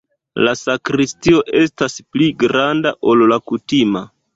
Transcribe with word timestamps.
La 0.47 0.53
sakristio 0.61 1.43
estas 1.61 2.01
pli 2.17 2.33
granda, 2.47 2.99
ol 3.15 3.27
la 3.35 3.43
kutima. 3.51 4.09